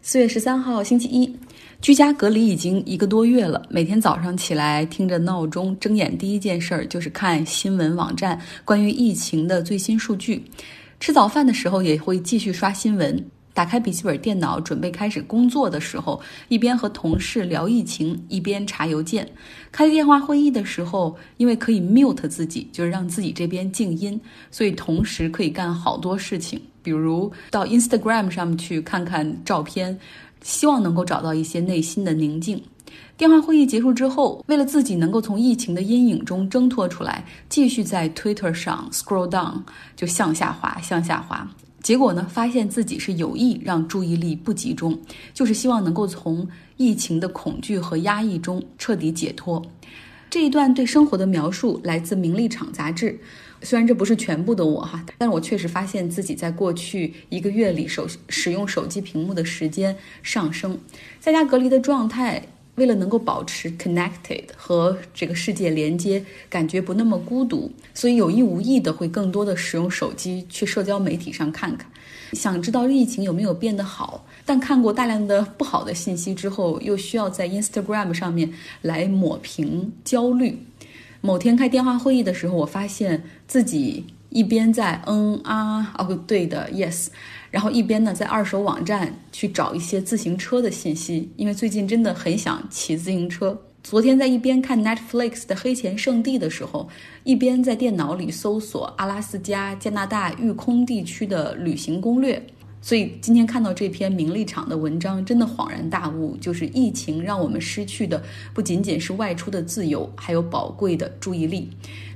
[0.00, 1.30] 四月十三号星期一，
[1.82, 3.60] 居家隔离已经一个多月了。
[3.68, 10.42] 每天早上起来听着闹钟，睁眼第一件事儿就是看新闻网站关于疫情的最新数据。
[11.00, 13.22] 吃早饭的时候也会继续刷新闻。
[13.52, 19.28] 打开笔记本电脑准备开始工作的时候，一边和同事聊疫情，一边查邮件。
[19.72, 24.18] 开电话会议的时候，因为可以 mute 自己，就是让自己这边静音，
[24.52, 29.98] 所以同时可以干好多事情，比如到 Instagram 上面去看看照片，
[30.42, 32.62] 希望能够找到一些内心的宁静。
[33.18, 39.60] 电话会议结束之后，为了自己能够从疫情的阴影中挣脱出来，继续在 Twitter 上 scroll down，
[39.94, 41.46] 就向下滑，向下滑。
[41.82, 44.98] 结果呢，发现自己是有意让注意力不集中，
[45.34, 46.48] 就是希望能够从
[46.78, 49.62] 疫情的恐惧和压抑中彻底解脱。
[50.30, 53.20] 这一段对生活的描述来自《名利场》杂志。
[53.62, 60.78] 虽然这不是全部的我哈，但是我确实发现自己在过去一个月里手使用手机屏幕的时间上升，
[61.20, 62.42] 在家隔离的状态。
[62.76, 71.90] 为了能够保持 connected 和这个世界连接，感觉不那么孤独，所以有意无意的会更多的使用手机去社交媒体上看看，
[72.34, 74.24] 想知道疫情有没有变得好。
[74.46, 78.48] 但看过大量的不好的信息之后，又需要在 Instagram 上面
[78.82, 80.56] 来抹平焦虑。
[81.20, 87.08] 某天开电话会议的时候，我发现自己一边在嗯啊哦不对的 yes。
[87.50, 93.58] 然后一边呢，在二手网站去找一些自行车的信息，因为最近真的很想骑自行车。
[93.82, 96.86] 昨天在一边看 Netflix 的《黑钱圣地》的时候，
[97.24, 102.46] 一边在电脑里搜索阿拉斯加、加拿大育空地区的旅行攻略。
[102.80, 108.22] 所以今天看到这篇名利场的文章，真的恍然大悟，就是疫情让我们失去的
[108.54, 111.68] 不仅仅是外出的自由，还有宝贵的注意力。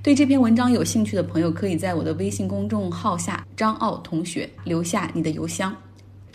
[0.02, 5.74] 对这篇文章有兴趣的朋友，可以在我的微信公众号下“张奥同学”留下你的邮箱。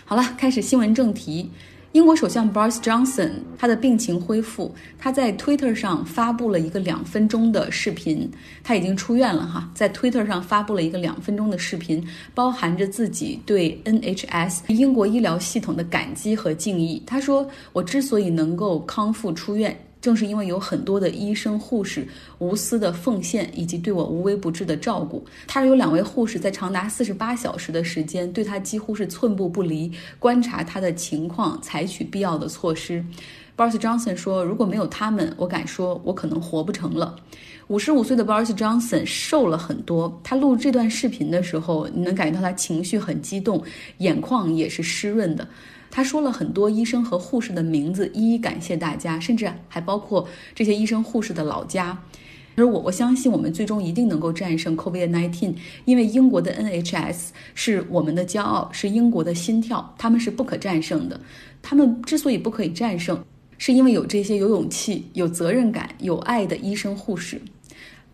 [0.05, 1.49] 好了，开始新闻正题。
[1.97, 8.29] 英国首相 Boris Johnson 他的病情恢复，他在 Twitter 上发布了一个两分钟的视频。
[8.63, 17.01] 他已经出院了哈，在 Twitter 上发布了一个两分钟的视频，包含着自己对 NHS 英国医疗系统的感激和敬意。
[17.03, 22.07] 他说：“我之所以能够康复出院。”正是因为有很多的医生护士
[22.39, 33.03] 无私的奉献，以及对我无微不至的照顾，他有两位护士在长达四十八小时的时间，对他几乎是寸步不离，观察他的情况，采取必要的措施。
[33.57, 37.15] Boris Johnson 说：“如果没有他们，我敢说，我可能活不成了。”
[37.67, 40.21] 五十五岁的 Boris Johnson 瘦了很多。
[40.23, 43.61] 他录这段视频的时候，你能感觉到他情绪很激动，
[43.97, 45.45] 眼眶也是湿润的。
[45.91, 51.97] 他说了很多医生和护士的名字，一一感谢大家，甚至还包括这些医生护士的老家。
[52.55, 55.53] 而我我相信我们最终一定能够战胜 COVID-19，
[55.83, 61.19] 因为英国的 NHS 是我们的骄傲，是英国的心跳，他们是不可战胜的。
[61.61, 63.21] 他们之所以不可以战胜，
[63.57, 67.39] 是因为有这些有勇气、有责任感、有爱的医生护士。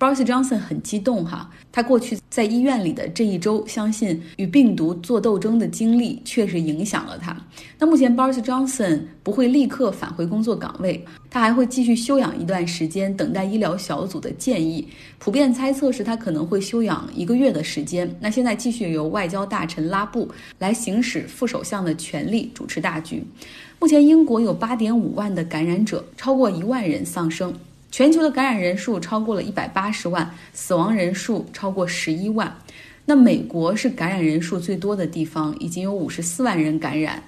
[0.03, 7.33] Boris Johnson 很激动哈，他过去在医院里的这一周，相信与病毒做斗争的经历确实影响了他。
[7.79, 14.85] 那目前 Boris Johnson 不会立刻返回工作岗位，他还会继续休养一段时间，等待医疗小组的建议。
[15.19, 18.13] 普遍猜测是他可能会休养一个月的时间。
[18.19, 23.23] 那现在继续由外交大臣拉布来行使副首相的权力，主持大局。
[23.79, 27.53] 目前英国有8.5万的感染者，超过一万人丧生。
[27.93, 32.51] 全球的感染人数超过了一百八十万，死亡人数超过十一万。
[33.05, 37.21] 那美国是感染人数最多的地方，已经有五十四万人感染，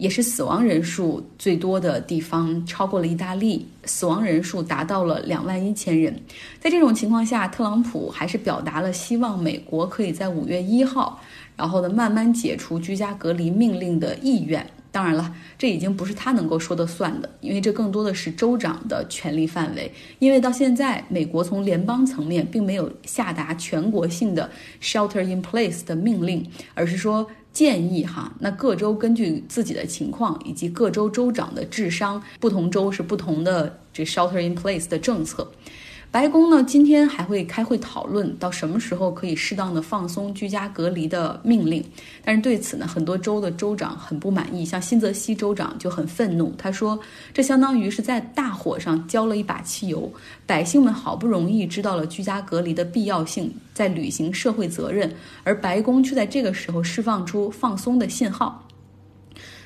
[0.00, 6.18] 也是死亡人数最多的地方，超过了意大利，死亡人数达到了两万一千人。
[6.58, 11.20] 在这种情况下，特朗普还是表达了希望美国可以在五月一号，
[11.54, 14.66] 然后呢慢慢解除居家隔离命令的意愿。
[14.92, 19.92] 当然了，这已经不是他能够说的算的，因为这更多的是州长的权力范围。
[20.18, 24.50] 因为到现在，美国从联邦层面并没有下达全国性的
[24.82, 26.44] shelter in place 的命令，
[26.74, 35.50] 而是说建议哈，那各州根据自己的情况以及各州州长的智商，不同州是不同的这 shelter in place 的政策。
[36.12, 41.84] 白宫呢，今天还会开会讨论到什么时候可以适当的放松居家隔离的命令。
[42.24, 46.98] 但是对此呢，很多州的州长很不满意，像新泽西州长就很愤怒，他说
[47.32, 50.12] 这相当于是在大火上浇了一把汽油。
[50.46, 55.14] 百姓们好不容易知道了居家隔离的必要性，在履行社会责任，
[55.44, 58.66] 而白宫却在这个时候释放出放松的信号。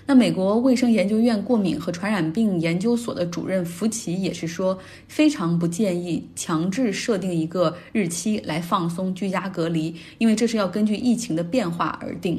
[0.06, 4.78] 那美国卫生研究院过敏和传染病研究所的主任福奇也是说，
[5.08, 12.38] 非常不建议强制设定一个日期来放松居家隔离，因为这是要根据疫情的变化而定。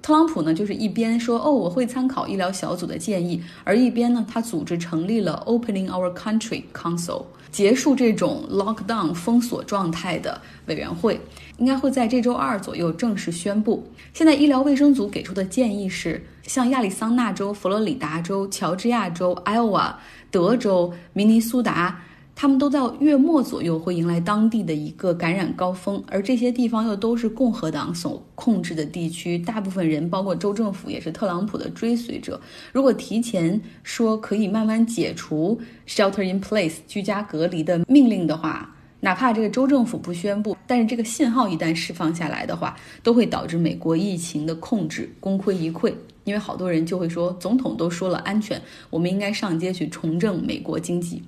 [0.00, 11.20] 特朗普呢，就是一边说哦我会参考医疗小组的建议，而一边呢，他组织成立了 Opening Our Country Council，结束这种 lockdown 封锁状态的委员会，
[11.58, 13.84] 应该会在这周二左右正式宣布。
[14.12, 19.94] 现在医疗卫生组给出的建议是，像亚利桑那州、佛罗里达州、乔治亚州、Iowa、
[20.30, 22.00] 德州、明尼苏达。
[22.34, 32.40] 他们都在月末左右会迎来当地的一个感染高峰，而这些地方又都是共和党所控制的地区，大部分人，包括州政府，也是特朗普的追随者。
[32.72, 45.92] 如果提前说可以慢慢解除 shelter in place 居家隔离的命令的话，哪怕这个州政府不宣布，但是这个信号一旦释放下来的话，都会导致美国疫情的控制功亏一篑。
[46.24, 48.60] 因为好多人就会说，总统都说了安全，
[48.90, 51.22] 我们应该上街去重振美国经济。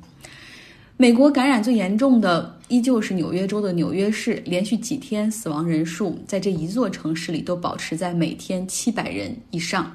[0.97, 9.93] 美国感染最严重的依旧是纽约州的纽约市，连续几天死亡人数在这一座城市里都保持在每天七百人以上。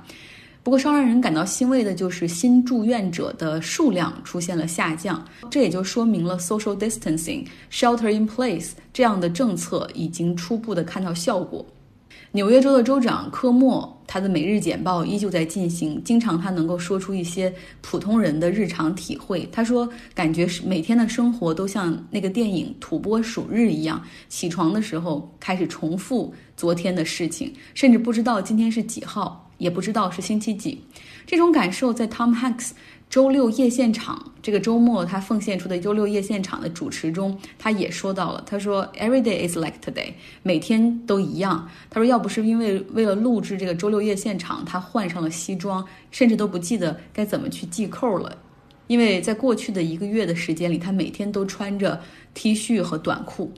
[0.61, 11.65] 不过，稍让人感到欣慰的就是新住院者的数量出现了下降，这也就说明了 social distancing、shelter in place 这样的政策已经初步的看到效果。
[12.33, 15.99] 纽约州的州长科莫，他的每日简报依旧在进行。
[16.03, 19.49] 经常他能够说出一些普通人的日常体会。
[19.51, 30.83] 他说，感觉是每天的生活都像那个电影《土拨鼠日》一样，起床的时候开始重复昨天的事情，甚至不知道今天是几号，也不知道是星期几。
[31.25, 32.69] 这种感受在 Tom Hanks。
[33.09, 38.43] 周六夜现场这个周末，他奉献出的周六夜现场的主持中，他也说到了。
[38.45, 40.13] 他说：“Every day is like today，
[40.43, 48.37] 每天都一样。”他说：“要不是因为为了录制这个周六夜现场，他换上了西装，甚至都不记得该怎么去系扣了。
[48.85, 51.99] 因为在过去的一个月的时间里，他每天都穿着
[52.35, 53.51] T 恤和短裤。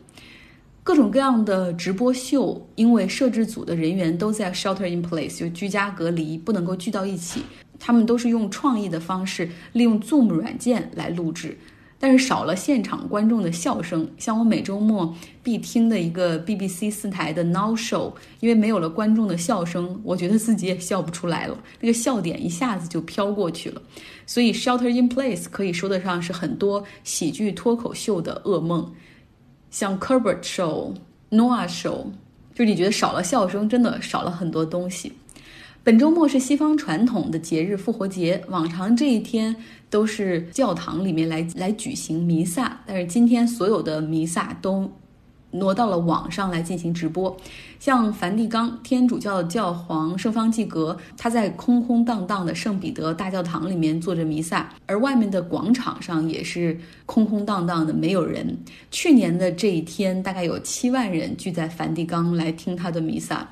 [0.81, 7.41] 各种各样的直播秀，因为摄制组的人员都在 shelter in place，就居家隔离，不能够聚到一起。”
[7.83, 11.57] 他们都是用创意的方式，利用 Zoom 软件来录制，
[11.99, 14.07] 但是少了现场观众的笑声。
[14.19, 23.81] 像我每周末必听的一个 BBC 四台的 Now Show，因为没有了观众的笑声，我觉得自己也笑不出来了，那个笑点一下子就飘过去了。
[24.27, 28.93] 所以 Shelter in Place 可以说得上是很多喜剧脱口秀的噩梦，
[29.71, 30.93] 像 Kerbert Show、
[31.31, 32.05] Noah Show，
[32.53, 35.11] 就你觉得少了笑声，真的少了很多东西。
[35.83, 39.55] 本周末是西方传统的节日复活节，往常这一天
[39.89, 44.87] 都是教堂里面来来举行弥撒，但是今天所有的弥撒都
[45.51, 47.35] 挪到了网上来进行直播。
[47.79, 58.57] 像梵蒂冈天主教教皇圣方济各，他在空空荡荡的圣彼得大教堂里面做着弥撒，而外面的广场上也是空空荡荡的，没有人。
[58.91, 63.47] 去年的这一天，大概有七万人聚在梵蒂冈来听他的弥撒。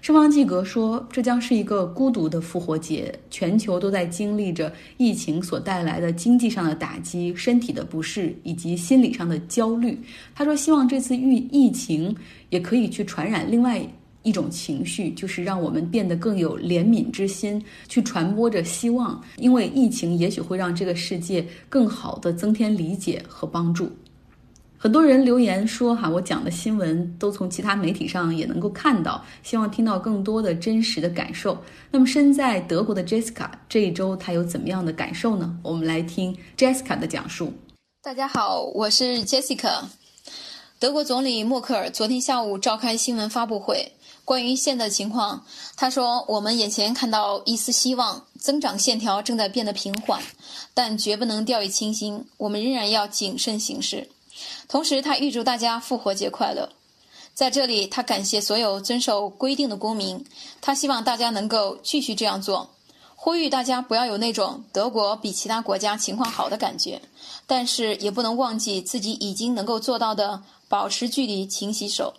[0.00, 9.98] 圣方济各说：“这将是一个孤独的复活节，全球都在经历着疫情所带来的经济上的打击、身体的不适以及心理上的焦虑。”
[10.34, 12.14] 他说：“希望这次疫疫情
[12.50, 13.80] 也可以去传染另外
[14.22, 23.90] 一种情绪，就是让我们变得更有怜悯之心，去传播着希望，因为疫情也许会让这个世界更好的增添理解和帮助。”
[24.76, 31.56] 很多人留言说：“哈，我讲的新闻都从其他媒体上也能够看到，希望听到更多的真实的感受。”
[31.90, 35.58] 那么，身在德国的 Jessica 这一周她有怎么样的感受呢？
[35.62, 37.50] 我们来听 Jessica 的讲述。
[38.02, 40.03] 大家好，我是 Jessica。
[40.80, 43.92] 德国总理默克尔昨天下午召开新闻发布会，
[44.24, 50.20] 关于现在的情况，他说：“我们眼前看到一丝希望，增长线条正在变得平缓，
[50.74, 54.10] 但绝不能掉以轻心，我们仍然要谨慎行事。”
[54.68, 56.68] 同时，他预祝大家复活节快乐。
[57.32, 60.24] 在这里，他感谢所有遵守规定的公民。
[60.60, 62.74] 他希望大家能够继续这样做，
[63.24, 67.00] 呼吁大家不要有那种德国比其他国家情况好的感觉。
[67.46, 72.12] 但是，也不能忘记自己已经能够做到的：保持距离、勤洗手。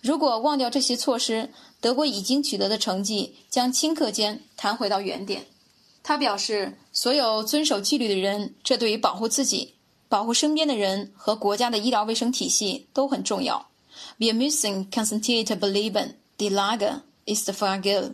[0.00, 1.50] 如果忘掉这些措施，
[1.80, 5.46] 德国已经取得的成绩将顷刻间弹回到原点。
[6.04, 9.74] 他表示，所有遵守纪律的人，这对于保护自己。
[10.08, 13.66] 保护身边的人和国家的医疗卫生体系都很重要。
[14.20, 16.14] Wir müssen konzentriert bleiben.
[16.38, 18.12] Die Lage ist fragil.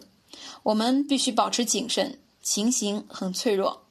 [0.62, 3.82] 我们必须保持谨慎，情形很脆弱。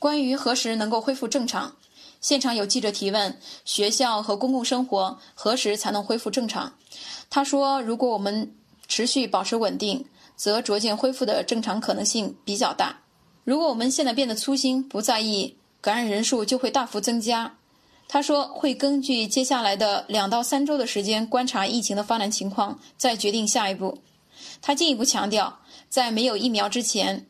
[0.00, 1.76] 关于何时能够恢复正常，
[2.20, 6.72] 现场有记者提问：学校和公共生活何时才能恢复正常？
[7.30, 8.52] 他说：如果我们
[8.88, 12.98] 持续保持稳定，则逐渐恢复的正常可能性比较大。
[13.44, 15.56] 如果我们现在变得粗心，不在意。
[15.80, 17.54] 感染人数就会大幅增加。
[18.08, 24.02] 他说会根据接下来的两到三周的时间观察疫情的发展情况，再决定下一步。
[24.60, 27.26] 他进一步强调，在没有疫苗之前，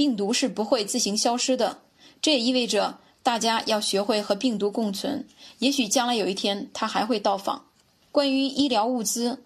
[0.00, 1.82] 病毒是不会自行消失的。
[2.22, 5.28] 这也意味着大家要学会和病毒共存。
[5.58, 7.66] 也许将来有一天，它还会到访。
[8.10, 9.42] 关于医疗物资，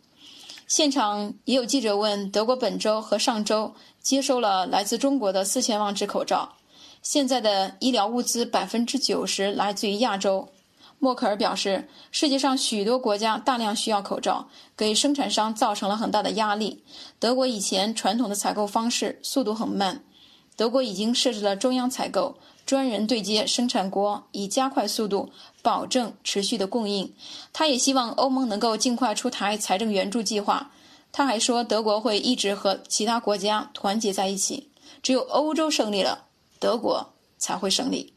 [0.68, 6.54] 现场也有记者问：德国本周和上周接收了来自中国的四千万只口罩，
[7.02, 10.49] 现在的医疗物资百分之九十来自于亚洲。
[11.00, 14.46] 默克尔表示，世界上许多国家大量需要口罩，
[14.76, 16.84] 给生产商造成了很大的压力。
[17.18, 20.04] 德国以前传统的采购方式速度很慢，
[20.56, 25.30] 德国已经设置了中央采购，专人对接生产国，以加快速度，
[25.62, 27.12] 保证持续的供应。
[27.52, 30.70] 他也希望欧盟能够尽快出台财政援助计划。
[31.12, 34.68] 他还说，德国会一直和其他国家团结在一起，
[35.02, 36.25] 只有欧洲胜利了，
[36.58, 38.12] 德国才会胜利。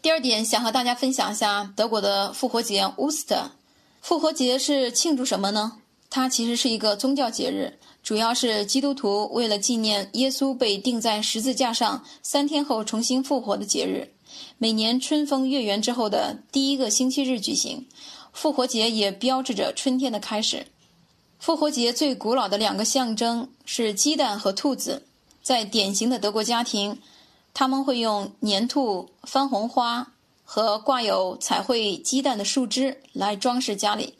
[0.00, 3.50] 第二点，想和大家分享一下德国的复活节 Oster。
[4.00, 5.78] 复活节是庆祝什么呢？
[6.08, 14.14] 它其实是一个宗教节日，主要是基督徒为了纪念耶稣被钉在十字架上三天后重新复活的节日。
[14.56, 17.86] 每年春风月圆之后的第一个星期日举行。
[18.32, 20.68] 复活节也标志着春天的开始。
[21.38, 25.02] 复活节最古老的两个象征是鸡蛋和兔子，
[25.42, 26.98] 在典型的德国家庭。
[27.52, 34.14] 他们会用粘兔、番红花和挂有彩绘鸡蛋的树枝来装饰家里。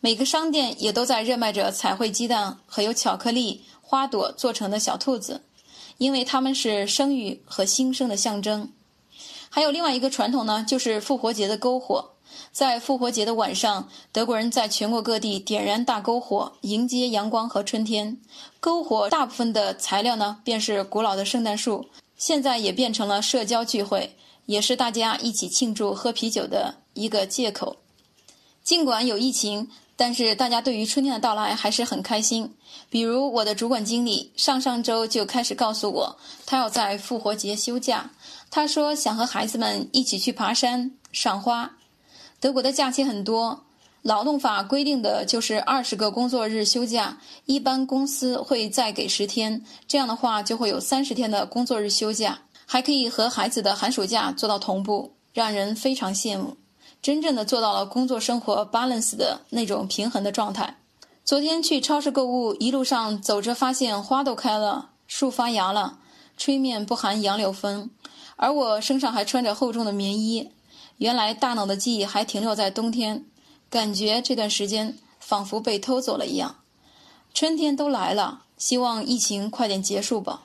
[0.00, 5.42] 每个商店也都在热卖着彩绘鸡蛋和由巧克力花朵做成的小兔子，
[5.96, 8.70] 因为它们是生育和新生的象征。
[9.50, 12.10] 还有另外一个传统呢，就是复活节的篝火。
[12.52, 18.18] 在复活节的晚上，德国人在全国各地点燃大篝火，迎接阳光和春天。
[18.60, 21.86] 篝火大部分的材料呢，便是古老的圣诞树。
[22.16, 24.14] 现在也变成了社交聚会，
[24.46, 27.76] 也是大家一起庆祝、喝啤酒的一个借口。
[28.62, 32.54] 尽管有疫情，但是大家对于春天的到来还是很开心。
[32.88, 38.08] 比如我的主管经理上上周就开始告诉我，他要在复活节休假。
[38.48, 41.72] 他说想和孩子们一起去爬山、赏花。
[42.38, 43.64] 德国的假期很多。
[44.02, 56.56] 劳动法规定的就是二十个工作日休假，一般公司会再给十天，这样的话就会有三十天的工作日休假，还可以和孩子的寒暑假做到同步，让人非常羡慕，
[57.00, 60.78] 真正的做到了工作生活 balance 的那种平衡的状态。
[61.24, 65.98] 昨天去超市购物，一路上走着发现花都开了，树发芽了，
[66.36, 67.90] 吹面不寒杨柳风，
[68.36, 70.50] 而我身上还穿着厚重的棉衣，
[70.96, 73.24] 原来大脑的记忆还停留在冬天。
[73.70, 76.56] 感觉这段时间仿佛被偷走了一样，
[77.34, 80.44] 春天都来了，希望疫情快点结束吧。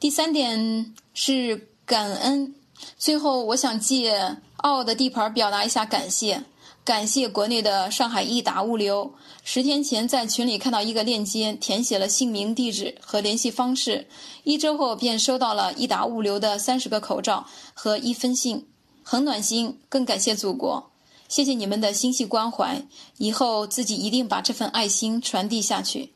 [0.00, 2.56] 第三点是感恩。
[2.98, 6.44] 最后，我想借奥的地盘表达一下感谢，
[6.84, 9.12] 感谢国内的上海易达物流。
[9.42, 14.06] 十天前在群里看到一个链接，填写了姓名、地址和联系方式，
[14.44, 18.68] 一周后便收到了易达物流的三十个口罩和一封信，
[19.02, 19.80] 很暖心。
[19.88, 20.90] 更感谢祖国。
[21.28, 26.12] 谢谢你们的心系关怀，以后自己一定把这份爱心传递下去。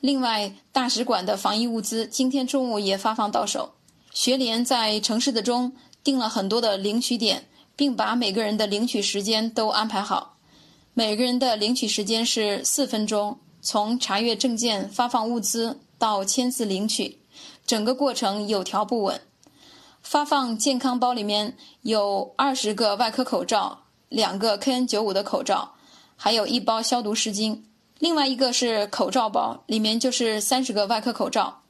[0.00, 3.74] 另外，大使馆的防疫物资今天中午也发放到手。
[4.14, 5.72] 学联在城市的中
[6.02, 10.36] 定了很多的领取点，并把每个人的领取时间都安排好。
[10.94, 17.18] 每个人的领取时间是四分钟，从查阅证件、发放物资到签字领取，
[17.66, 19.20] 整个过程有条不紊。
[20.02, 23.80] 发放健康包里面有二十个外科口罩。
[24.10, 25.72] 两个 KN95 的口罩，
[26.14, 27.58] 还有一包消毒湿巾，
[27.98, 31.62] 另外一个是口罩包，里面就是三十个外科口罩。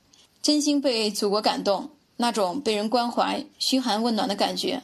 [0.43, 4.83] 真心被祖国感动，那种被人关怀、嘘寒问暖的感觉。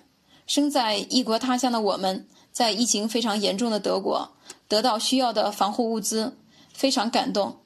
[0.50, 4.28] 生在异国他乡的我们，在疫情非常严重的德国，
[4.66, 6.36] 得到需要的防护物资，
[6.72, 7.56] 非常感动。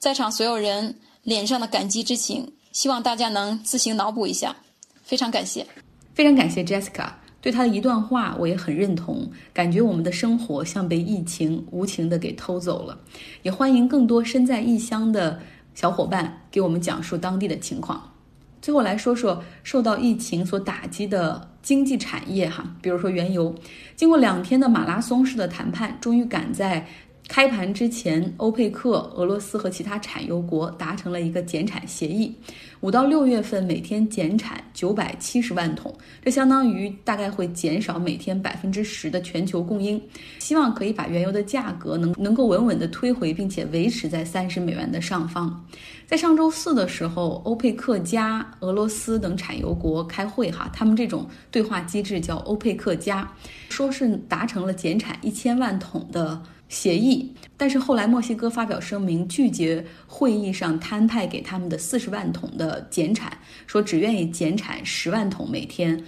[0.00, 4.56] 在场所有人脸上的感激之情，希望大家能自行脑补一下。
[5.04, 5.64] 非常感谢，
[6.14, 7.12] 非常感谢 Jessica。
[7.40, 13.00] 对他的一段话，我也很认同，感觉我们的生活像被疫情无情的给偷走了。
[13.42, 15.40] 也欢迎更多身在异乡的
[15.76, 18.11] 小伙伴给我们讲述当地的情况。
[18.62, 23.54] 最后来说说受到疫情所打击的经济产业哈，比如说原油，
[23.94, 26.86] 经过两天的马拉松式的谈判，终于赶在。
[27.28, 32.34] 开盘之前，欧佩克、俄罗斯和其他产油国达成了一个减产协议，
[32.80, 39.98] 五到六月份每天减产九百七十万桶，这相当于大概会减少每天百分之十的全球供应。
[40.40, 45.64] 希望可以把原油的价格能能够稳稳的推回，并且维持在三十美元的上方。
[46.06, 53.26] 在上周四的时候，欧佩克加、俄罗斯等产油国开会哈，他们这种对话机制叫欧佩克加，
[53.70, 56.42] 说是达成了减产一千万桶的。
[56.72, 57.30] 协议。
[57.56, 63.30] 但是后来墨西哥发表声明，拒绝会议上摊派给他们的四十万桶的减产，
[63.66, 66.02] 说只愿意减产十万桶每天。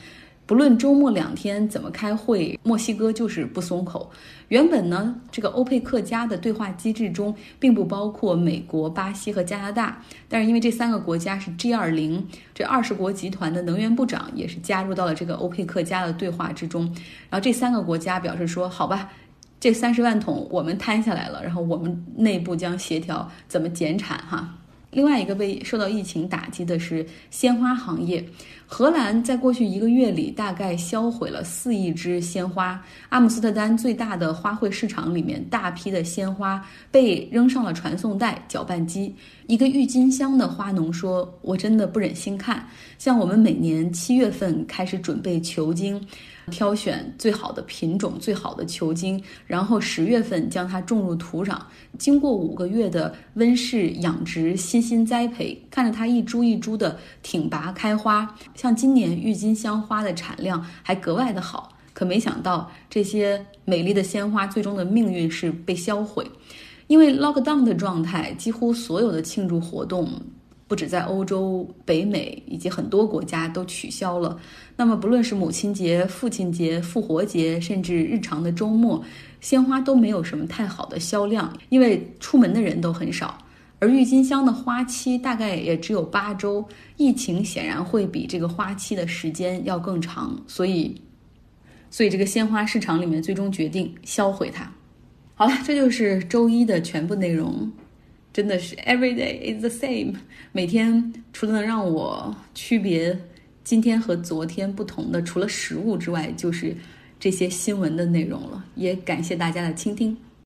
[0.46, 4.10] 不论周末两天怎么开会，墨西哥就是不松口。
[4.48, 16.84] 原本呢，这个欧佩克家的对话机制中并不包括美国、巴西和加拿大，但是因为这三个国家是 G 二零这二十国集团的能源部长，也是加入到了这个欧佩克家的对话之中。
[17.30, 19.10] 然后这三个国家表示说：“好吧，
[19.64, 24.54] 这三十万桶我们摊下来了，然后我们内部将协调怎么减产。”哈。
[24.90, 28.22] 另外一个被受到疫情打击的是鲜花行业。
[28.66, 32.78] 荷兰在过去一个月里大概销毁了四亿支鲜花。
[33.08, 39.14] 阿姆斯特丹最大的花卉市场里面，大批的鲜花被扔上了传送带、搅拌机。
[39.46, 42.68] 一个郁金香的花农说：“我真的不忍心看。
[42.98, 45.98] 像我们每年七月份开始准备球茎。”
[46.50, 51.58] 挑选最好的品种、最好的球茎，然后十月份将它种入土壤，
[51.98, 58.34] 经过五个月的温室养殖、悉心栽培，看着它一株一株的挺拔开花。
[58.54, 66.30] 像今年郁金香花的产量还格外的好，可没想到这些美丽的鲜花最终的命运是被销毁，
[66.86, 70.08] 因为 lockdown 的状态，几乎所有的庆祝活动。
[70.66, 74.38] 不止在欧洲、北美以及很多国家都取消了。
[74.76, 79.02] 那么，不论是母亲节、父亲节、复活节，甚至日常的周末，
[79.40, 83.38] 鲜花都没有什么太好的销量，因为出门的人都很少。
[83.80, 86.66] 而郁金香的花期大概也只有八周，
[86.96, 90.98] 疫情显然会比这个花期的时间要更长，所以，
[91.90, 94.72] 所以这个鲜花市场里面最终决定销毁它。
[95.34, 97.70] 好了，这就是周一的全部内容。
[98.34, 100.16] 真的是 every day is the same，
[100.50, 103.16] 每天除了能让我区别
[103.62, 106.76] 今天和昨天不同的，除了食物之外，就是
[107.20, 108.64] 这些新闻的内容了。
[108.74, 110.16] 也感谢大家的倾听。